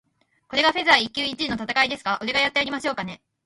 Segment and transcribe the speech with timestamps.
[0.47, 2.17] これがフェザー級一位の戦いですか？
[2.23, 3.21] 俺がやってやりましょうかね。